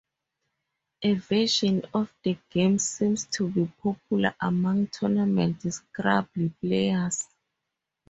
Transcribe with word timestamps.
A 1.03 1.13
version 1.13 1.83
of 1.93 2.11
the 2.23 2.35
game 2.49 2.79
seems 2.79 3.25
to 3.27 3.47
be 3.47 3.71
popular 3.83 4.33
among 4.41 4.87
tournament 4.87 5.61
Scrabble 5.71 6.49
players. 6.59 7.27